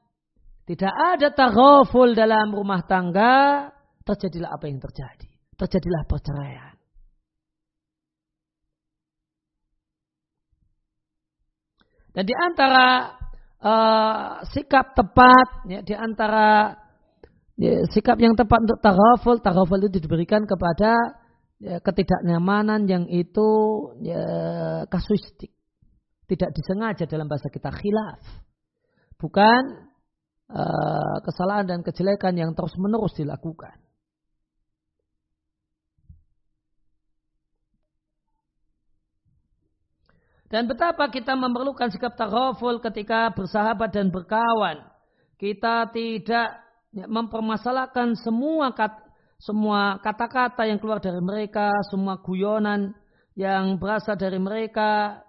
[0.67, 3.71] tidak ada taghaful dalam rumah tangga
[4.03, 5.29] terjadilah apa yang terjadi.
[5.55, 6.74] Terjadilah perceraian
[12.15, 13.11] Dan di antara
[13.59, 16.71] uh, sikap tepat, ya, di antara
[17.59, 20.95] ya, sikap yang tepat untuk taraful, taraful itu diberikan kepada
[21.59, 23.49] ya, ketidaknyamanan yang itu
[23.99, 24.23] ya,
[24.87, 25.51] kasuistik.
[26.25, 28.23] Tidak disengaja dalam bahasa kita khilaf.
[29.21, 29.61] Bukan
[30.49, 33.84] uh, kesalahan dan kejelekan yang terus menerus dilakukan.
[40.55, 44.87] Dan betapa kita memerlukan sikap taghaful ketika bersahabat dan berkawan.
[45.35, 46.63] Kita tidak
[46.95, 49.03] mempermasalahkan semua kata,
[49.35, 52.95] semua kata-kata yang keluar dari mereka, semua guyonan
[53.35, 55.19] yang berasal dari mereka,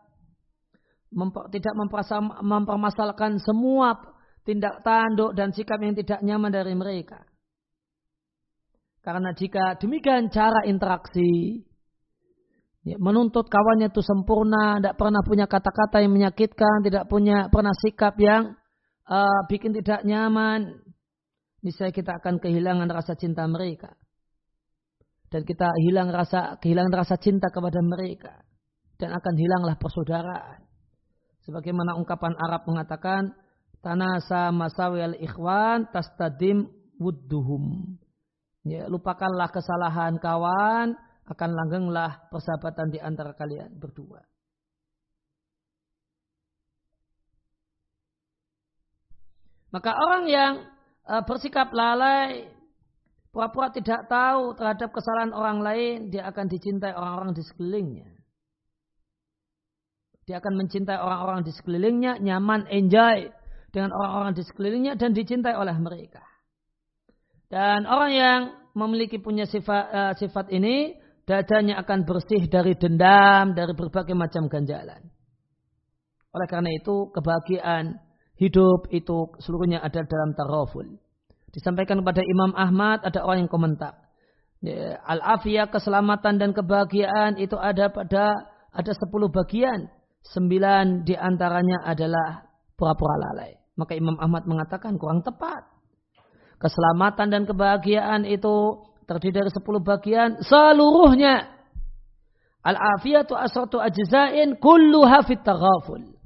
[1.51, 1.75] tidak
[2.47, 3.99] mempermasalahkan semua
[4.47, 7.27] tindak tanduk dan sikap yang tidak nyaman dari mereka.
[9.03, 11.67] Karena jika demikian cara interaksi,
[12.87, 18.15] Ya, menuntut kawannya itu sempurna, tidak pernah punya kata-kata yang menyakitkan, tidak punya pernah sikap
[18.23, 18.55] yang
[19.11, 20.87] uh, bikin tidak nyaman.
[21.67, 23.91] Niscaya kita akan kehilangan rasa cinta mereka.
[25.35, 28.47] Dan kita hilang rasa kehilangan rasa cinta kepada mereka.
[28.95, 30.63] Dan akan hilanglah persaudaraan.
[31.43, 33.35] Sebagaimana ungkapan Arab mengatakan,
[33.83, 36.71] tanasa masawi al ikhwan tastadim
[37.03, 37.99] wudduhum.
[38.63, 40.95] Ya, lupakanlah kesalahan kawan,
[41.27, 44.23] akan langgenglah persahabatan di antara kalian berdua.
[49.75, 50.53] Maka orang yang
[51.05, 52.47] uh, bersikap lalai,
[53.35, 58.09] pura-pura tidak tahu terhadap kesalahan orang lain, dia akan dicintai orang-orang di sekelilingnya.
[60.27, 63.31] Dia akan mencintai orang-orang di sekelilingnya, nyaman, enjoy
[63.71, 66.23] dengan orang-orang di sekelilingnya dan dicintai oleh mereka.
[67.47, 68.41] Dan orang yang
[68.75, 75.03] memiliki punya sifat uh, sifat ini dadanya akan bersih dari dendam, dari berbagai macam ganjalan.
[76.31, 77.99] Oleh karena itu, kebahagiaan
[78.39, 80.87] hidup itu seluruhnya ada dalam taraful.
[81.51, 83.97] Disampaikan kepada Imam Ahmad, ada orang yang komentar.
[84.61, 88.33] Ya, Al-afiyah, keselamatan dan kebahagiaan itu ada pada
[88.73, 89.89] ada sepuluh bagian.
[90.27, 93.57] Sembilan di antaranya adalah pura-pura lalai.
[93.79, 95.65] Maka Imam Ahmad mengatakan kurang tepat.
[96.57, 101.55] Keselamatan dan kebahagiaan itu terdiri dari sepuluh bagian seluruhnya.
[102.67, 106.19] Al-afiyatu asratu ajza'in kulluha fit taghaful.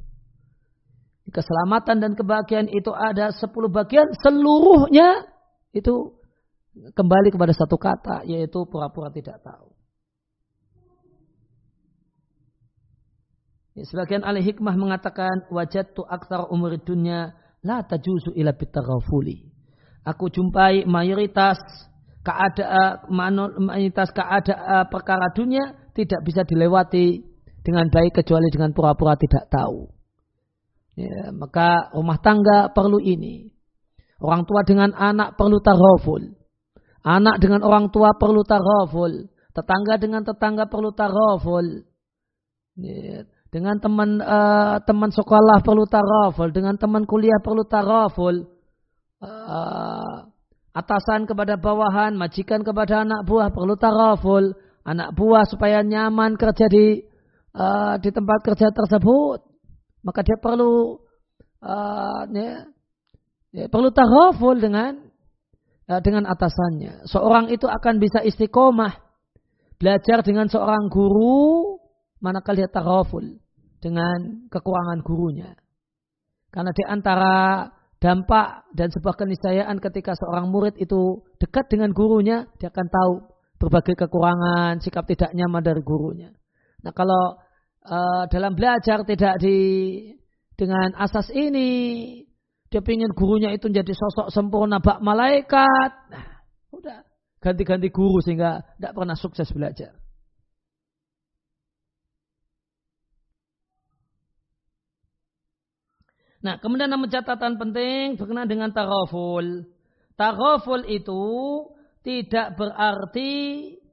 [1.31, 5.31] Keselamatan dan kebahagiaan itu ada sepuluh bagian seluruhnya
[5.71, 6.19] itu
[6.75, 9.71] kembali kepada satu kata yaitu pura-pura tidak tahu.
[13.79, 19.47] Ya, sebagian ahli hikmah mengatakan wajatu aktar umur dunia la tajuzu ila bitaghafuli.
[20.03, 21.61] Aku jumpai mayoritas
[22.21, 23.09] keadaan
[23.65, 27.25] mayoritas keadaan perkara dunia tidak bisa dilewati
[27.61, 29.89] dengan baik kecuali dengan pura-pura tidak tahu.
[30.99, 33.49] Ya, maka rumah tangga perlu ini.
[34.21, 36.37] Orang tua dengan anak perlu taraful.
[37.01, 39.33] Anak dengan orang tua perlu taraful.
[39.57, 41.89] Tetangga dengan tetangga perlu taraful.
[42.77, 46.53] Ya, dengan teman uh, teman sekolah perlu taraful.
[46.53, 48.45] Dengan teman kuliah perlu taraful.
[49.21, 50.30] Uh,
[50.71, 54.55] atasan kepada bawahan, majikan kepada anak buah perlu taraful.
[54.81, 57.05] Anak buah supaya nyaman kerja di
[57.53, 59.45] uh, di tempat kerja tersebut,
[60.01, 60.97] maka dia perlu
[61.61, 62.65] uh, ya,
[63.53, 64.97] ya, perlu taraful dengan
[65.85, 67.05] uh, dengan atasannya.
[67.13, 68.97] Seorang itu akan bisa istiqomah
[69.77, 71.77] belajar dengan seorang guru
[72.25, 73.37] manakala dia taraful
[73.85, 75.57] dengan kekurangan gurunya.
[76.51, 77.69] Karena di antara
[78.01, 83.13] dampak dan sebuah keniscayaan ketika seorang murid itu dekat dengan gurunya, dia akan tahu
[83.61, 86.33] berbagai kekurangan, sikap tidak nyaman dari gurunya.
[86.81, 87.37] Nah kalau
[87.85, 89.57] uh, dalam belajar tidak di
[90.57, 92.25] dengan asas ini,
[92.73, 95.91] dia ingin gurunya itu menjadi sosok sempurna bak malaikat.
[96.09, 96.27] Nah,
[96.73, 97.05] udah
[97.45, 100.00] ganti-ganti guru sehingga tidak pernah sukses belajar.
[106.41, 109.69] Nah, kemudian nama catatan penting berkenaan dengan taraful.
[110.17, 111.25] Taraful itu
[112.01, 113.31] tidak berarti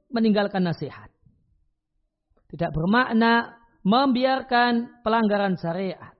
[0.08, 1.12] meninggalkan nasihat.
[2.48, 6.16] Tidak bermakna membiarkan pelanggaran syariat.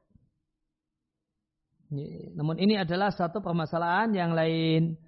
[2.36, 5.00] Namun ini adalah satu permasalahan yang lain.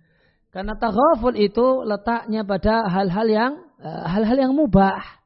[0.48, 5.20] Karena taraful itu letaknya pada hal-hal yang eh, hal-hal yang mubah.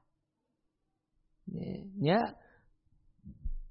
[2.02, 2.34] Ya,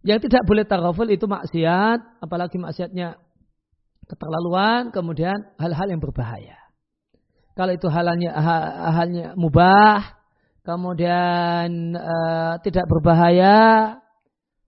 [0.04, 3.16] yang tidak boleh taghaful itu maksiat, apalagi maksiatnya
[4.04, 6.60] keterlaluan, kemudian hal-hal yang berbahaya.
[7.56, 8.32] Kalau itu halnya
[8.92, 10.04] halnya mubah,
[10.68, 13.96] kemudian uh, tidak berbahaya,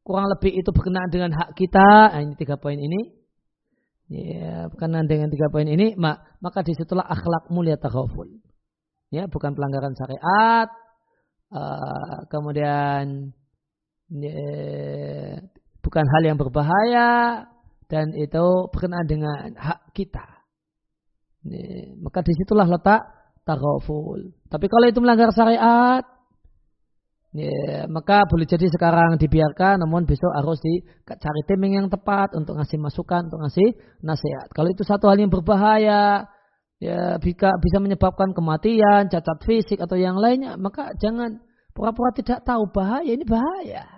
[0.05, 2.15] kurang lebih itu berkenaan dengan hak kita.
[2.15, 3.25] Nah, ini tiga poin ini.
[4.05, 8.29] Ya, berkenaan dengan tiga poin ini, maka di situlah akhlak mulia taghaful.
[9.09, 10.69] Ya, bukan pelanggaran syariat.
[11.49, 13.33] Uh, kemudian
[15.81, 17.45] bukan hal yang berbahaya
[17.89, 20.25] dan itu berkenaan dengan hak kita.
[22.01, 23.05] Maka di situlah letak
[23.45, 24.33] taghaful.
[24.49, 26.01] Tapi kalau itu melanggar syariat,
[27.29, 32.81] ya, maka boleh jadi sekarang dibiarkan, namun besok harus dicari timing yang tepat untuk ngasih
[32.81, 34.49] masukan, untuk ngasih nasihat.
[34.49, 36.25] Kalau itu satu hal yang berbahaya,
[36.81, 41.37] ya bisa bisa menyebabkan kematian, cacat fisik atau yang lainnya, maka jangan
[41.77, 43.94] pura-pura tidak tahu bahaya ini bahaya.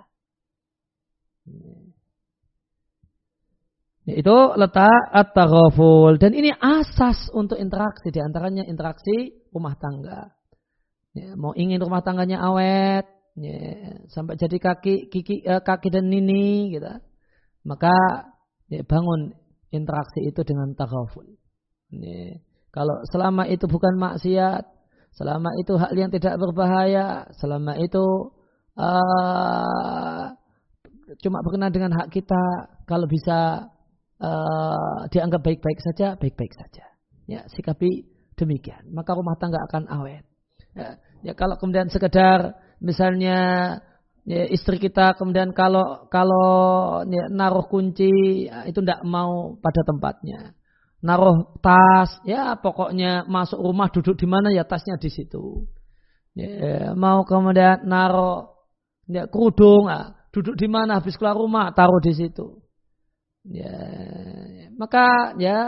[4.07, 6.15] Itu letak at-taghaful.
[6.15, 8.07] Dan ini asas untuk interaksi.
[8.07, 10.31] Di antaranya interaksi rumah tangga.
[11.11, 13.57] Ya, mau ingin rumah tangganya awet, ya,
[14.09, 16.89] sampai jadi kaki kiki uh, kaki dan nini gitu
[17.65, 17.93] maka
[18.67, 19.37] ya, bangun
[19.69, 21.25] interaksi itu dengan taghaful
[21.93, 22.41] ya,
[22.73, 24.65] kalau selama itu bukan maksiat
[25.13, 28.05] selama itu hal yang tidak berbahaya selama itu
[28.77, 30.33] uh,
[31.23, 32.43] cuma berkenaan dengan hak kita
[32.83, 33.71] kalau bisa
[34.19, 36.85] uh, dianggap baik-baik saja baik-baik saja.
[37.27, 38.91] Ya sikapi demikian.
[38.91, 40.23] Maka rumah tangga akan awet.
[40.75, 42.53] Ya, ya kalau kemudian sekedar
[42.83, 43.37] misalnya
[44.27, 50.53] ya, istri kita kemudian kalau kalau ya, naruh kunci ya, itu tidak mau pada tempatnya.
[50.97, 55.65] Naruh tas ya pokoknya masuk rumah duduk di mana ya tasnya di situ.
[56.37, 58.53] Ya, mau kemudian naruh
[59.09, 60.99] ya, kerudung ah, duduk di mana?
[60.99, 62.61] Habis keluar rumah taruh di situ.
[63.47, 63.75] Ya
[64.77, 65.59] maka ya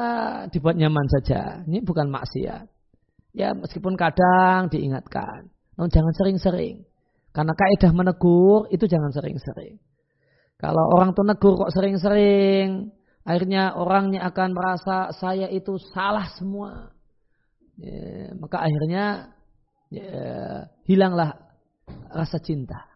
[0.53, 1.65] dibuat nyaman saja.
[1.65, 2.69] Ini bukan maksiat.
[3.33, 5.49] Ya meskipun kadang diingatkan.
[5.77, 6.85] Namun jangan sering-sering.
[7.31, 9.77] Karena kaidah menegur itu jangan sering-sering.
[10.59, 12.91] Kalau orang tuh negur kok sering-sering,
[13.23, 16.91] akhirnya orangnya akan merasa saya itu salah semua.
[17.79, 19.31] Ya, maka akhirnya
[19.87, 21.37] ya, hilanglah
[22.11, 22.88] rasa cinta.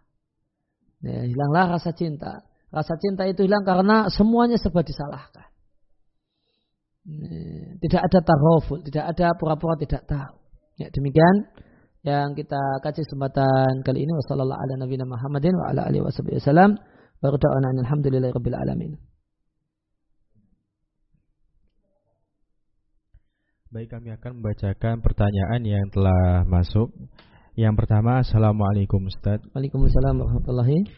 [1.03, 2.47] Ya, hilanglah rasa cinta.
[2.71, 5.51] Rasa cinta itu hilang karena semuanya serba disalahkan.
[7.03, 10.39] Ya, tidak ada taroful, tidak ada pura-pura tidak tahu.
[10.79, 11.51] Ya, demikian
[12.07, 16.79] yang kita kaji kesempatan kali ini wasallallahu ala nabiyina Muhammadin wa ala alihi wasallam
[17.19, 18.91] wa rada'ana alhamdulillahi rabbil alamin.
[23.73, 26.93] Baik, kami akan membacakan pertanyaan yang telah masuk.
[27.53, 29.37] Yang pertama, Assalamualaikum Ustaz.
[29.53, 30.89] Waalaikumsalam warahmatullahi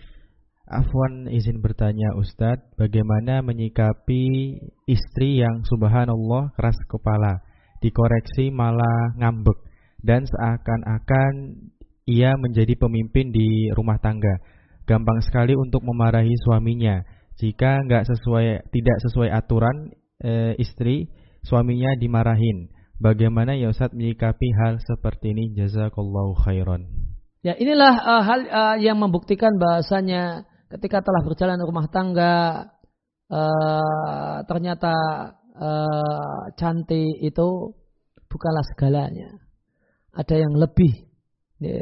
[0.63, 4.55] Afwan izin bertanya Ustadz, bagaimana menyikapi
[4.87, 7.43] istri yang subhanallah keras kepala,
[7.83, 9.59] dikoreksi malah ngambek
[9.99, 11.59] dan seakan-akan
[12.07, 14.39] ia menjadi pemimpin di rumah tangga.
[14.87, 17.03] Gampang sekali untuk memarahi suaminya.
[17.35, 19.91] Jika nggak sesuai, tidak sesuai aturan
[20.23, 21.11] e, istri,
[21.43, 22.71] suaminya dimarahin.
[22.95, 25.51] Bagaimana ya Ustaz menyikapi hal seperti ini?
[25.51, 26.87] Jazakallahu khairan.
[27.43, 32.35] Ya inilah uh, hal uh, yang membuktikan bahasanya ketika telah berjalan rumah tangga
[33.29, 34.95] uh, ternyata
[35.53, 37.77] uh, cantik itu
[38.25, 39.29] bukanlah segalanya
[40.15, 41.05] ada yang lebih
[41.61, 41.79] ya,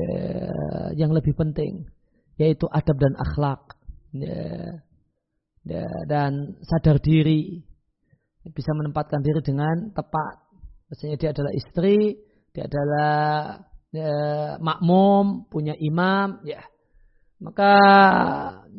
[1.00, 1.88] yang lebih penting
[2.36, 3.62] yaitu adab dan akhlak
[4.18, 4.44] ya,
[5.64, 7.64] ya, dan sadar diri
[8.52, 10.43] bisa menempatkan diri dengan tepat
[10.94, 12.22] maksudnya dia adalah istri
[12.54, 13.14] dia adalah
[13.90, 14.14] ya,
[14.62, 16.62] makmum punya imam ya
[17.42, 17.74] maka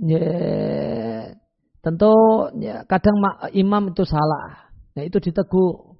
[0.06, 0.30] ya,
[1.82, 2.14] tentu
[2.62, 3.18] ya, kadang
[3.50, 5.98] imam itu salah nah itu ditegur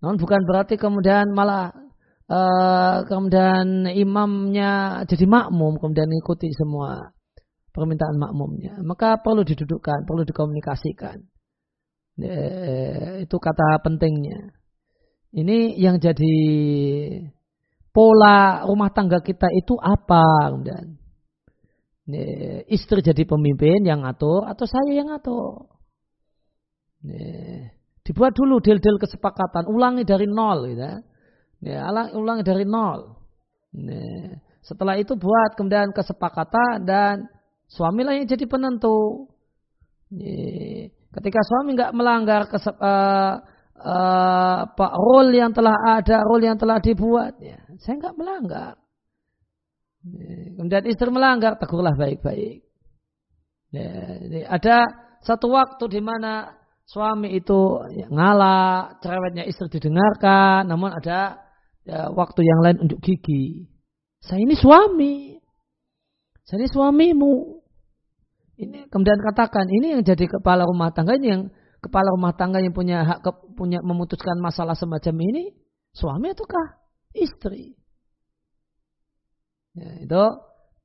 [0.00, 1.74] namun bukan berarti kemudian malah
[2.30, 7.10] uh, kemudian imamnya jadi makmum, kemudian ikuti semua
[7.74, 8.78] permintaan makmumnya.
[8.84, 11.22] Maka perlu didudukkan, perlu dikomunikasikan.
[12.18, 12.34] E,
[13.22, 14.50] itu kata pentingnya.
[15.28, 16.36] Ini yang jadi
[17.92, 20.96] pola rumah tangga kita itu apa kemudian?
[22.64, 25.68] Istri jadi pemimpin yang atur atau saya yang atur?
[27.04, 27.20] E,
[28.00, 30.96] dibuat dulu deal-deal kesepakatan, ulangi dari nol gitu ya.
[31.60, 31.84] Ya,
[32.16, 33.20] ulang dari nol.
[34.64, 37.28] Setelah itu buat kemudian kesepakatan dan
[37.68, 39.28] suamilah yang jadi penentu.
[41.08, 43.44] Ketika suami nggak melanggar kesep, uh,
[43.78, 48.74] uh, pak role yang telah ada, role yang telah dibuat, ya, saya nggak melanggar.
[50.06, 52.66] Ya, kemudian istri melanggar, tegurlah baik-baik.
[53.74, 53.90] Ya,
[54.48, 54.86] ada
[55.22, 56.56] satu waktu di mana
[56.88, 61.42] suami itu ya, ngalah, cerewetnya istri didengarkan, namun ada
[61.84, 63.68] ya, waktu yang lain untuk gigi.
[64.18, 65.38] Saya ini suami.
[66.48, 67.36] Saya ini suamimu.
[68.58, 71.42] Ini kemudian katakan ini yang jadi kepala rumah tangga ini yang
[71.78, 75.54] kepala rumah tangga yang punya hak ke, punya memutuskan masalah semacam ini
[75.94, 76.82] suami ataukah
[77.14, 77.78] istri?
[79.78, 80.22] Ya, itu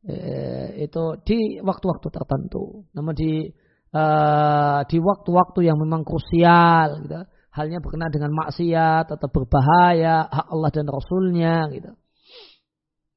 [0.05, 2.85] eh, itu di waktu-waktu tertentu.
[2.93, 3.49] Namun di
[3.93, 7.25] uh, di waktu-waktu yang memang krusial, gitu,
[7.57, 11.91] halnya berkenaan dengan maksiat atau berbahaya hak Allah dan Rasulnya gitu.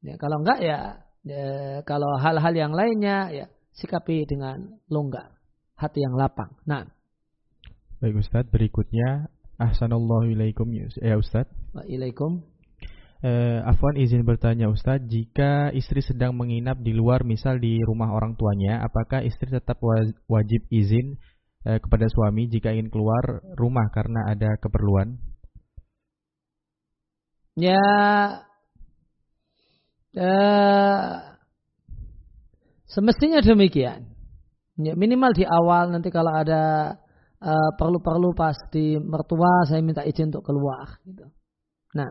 [0.00, 0.80] Ya, kalau enggak ya,
[1.28, 1.46] ya
[1.84, 3.46] kalau hal-hal yang lainnya ya
[3.76, 5.36] sikapi dengan longgar,
[5.76, 6.56] hati yang lapang.
[6.64, 6.95] Nah.
[7.96, 10.68] Baik Ustadz, berikutnya Ahsanallahu ilaikum
[11.00, 11.48] ya Ustadz.
[11.72, 12.44] Waalaikum.
[13.24, 18.36] Eh, Afwan izin bertanya Ustadz, jika istri sedang menginap di luar misal di rumah orang
[18.36, 19.80] tuanya, apakah istri tetap
[20.28, 21.16] wajib izin
[21.64, 25.16] eh, kepada suami jika ingin keluar rumah karena ada keperluan?
[27.56, 27.80] Ya,
[30.12, 31.12] eh,
[32.84, 34.04] semestinya demikian.
[34.76, 36.92] Ya, minimal di awal nanti kalau ada
[37.78, 40.98] perlu-perlu pas di mertua saya minta izin untuk keluar.
[41.06, 41.26] Gitu.
[41.94, 42.10] Nah.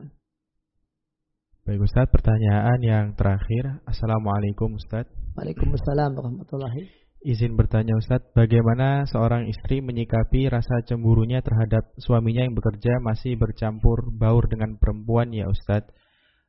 [1.66, 3.82] Baik Ustaz, pertanyaan yang terakhir.
[3.90, 5.10] Assalamualaikum Ustaz.
[5.34, 7.06] Waalaikumsalam warahmatullahi.
[7.26, 14.14] Izin bertanya Ustaz, bagaimana seorang istri menyikapi rasa cemburunya terhadap suaminya yang bekerja masih bercampur
[14.14, 15.90] baur dengan perempuan ya Ustaz?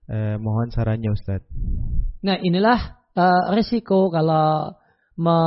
[0.06, 1.42] Eh, mohon sarannya Ustaz.
[2.20, 4.76] Nah inilah uh, risiko kalau
[5.16, 5.38] me,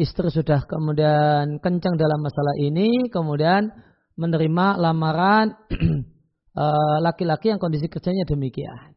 [0.00, 3.68] istri sudah kemudian kencang dalam masalah ini, kemudian
[4.16, 5.52] menerima lamaran
[6.64, 8.96] eh, laki-laki yang kondisi kerjanya demikian.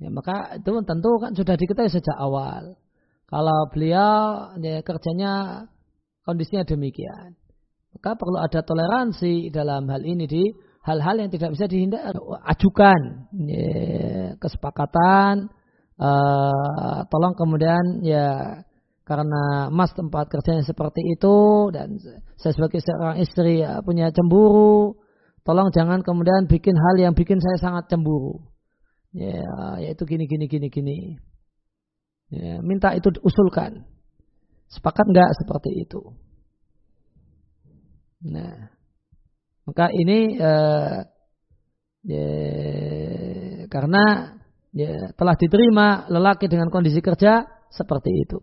[0.00, 2.76] Ya, maka itu tentu kan sudah diketahui sejak awal.
[3.28, 5.64] Kalau beliau ya, kerjanya
[6.24, 7.36] kondisinya demikian.
[7.96, 10.44] Maka perlu ada toleransi dalam hal ini di
[10.84, 12.16] hal-hal yang tidak bisa dihindari.
[12.48, 13.00] Ajukan
[13.44, 15.52] ya, kesepakatan
[16.00, 18.60] uh, tolong kemudian ya
[19.10, 21.98] karena mas tempat kerjanya seperti itu dan
[22.38, 24.94] saya sebagai seorang istri ya, punya cemburu
[25.42, 28.38] tolong jangan kemudian bikin hal yang bikin saya sangat cemburu.
[29.10, 29.42] Ya
[29.82, 30.98] yaitu gini gini gini gini.
[32.30, 33.82] Ya, minta itu usulkan
[34.70, 36.14] sepakat nggak seperti itu?
[38.30, 38.70] Nah
[39.66, 41.02] maka ini uh,
[42.06, 42.28] ya,
[43.66, 44.38] karena
[44.70, 47.42] ya, telah diterima lelaki dengan kondisi kerja
[47.74, 48.38] seperti itu.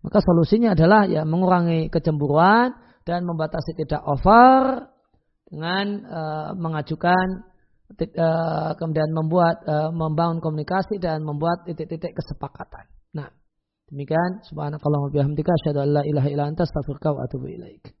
[0.00, 2.72] Maka solusinya adalah ya mengurangi kecemburuan
[3.04, 4.88] dan membatasi tidak over
[5.44, 7.44] dengan uh, mengajukan
[7.98, 12.86] uh, kemudian membuat uh, membangun komunikasi dan membuat titik-titik kesepakatan.
[13.12, 13.28] Nah,
[13.90, 17.99] demikian subhanakallah wa bihamdika asyhadu an la ilaha illa anta astaghfiruka wa atubu ilaik.